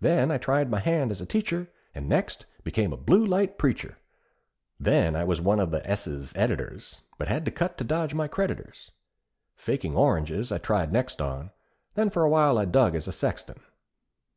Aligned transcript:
Then 0.00 0.32
I 0.32 0.38
tried 0.38 0.68
my 0.68 0.80
hand 0.80 1.12
as 1.12 1.24
teacher, 1.28 1.68
And 1.94 2.08
next 2.08 2.46
became 2.64 2.92
a 2.92 2.96
Blue 2.96 3.24
Light 3.24 3.58
preacher. 3.58 3.96
Then 4.80 5.14
I 5.14 5.22
was 5.22 5.40
one 5.40 5.60
of 5.60 5.70
the 5.70 5.88
——'s 5.88 6.34
editors, 6.34 7.02
But 7.16 7.28
had 7.28 7.44
to 7.44 7.52
cut 7.52 7.78
to 7.78 7.84
dodge 7.84 8.12
my 8.12 8.26
creditors. 8.26 8.90
Faking 9.54 9.94
oranges 9.94 10.50
I 10.50 10.58
tried 10.58 10.92
next 10.92 11.20
on, 11.22 11.52
Then 11.94 12.10
for 12.10 12.24
a 12.24 12.28
while 12.28 12.58
I 12.58 12.64
dug 12.64 12.96
as 12.96 13.06
a 13.06 13.12
sexton. 13.12 13.60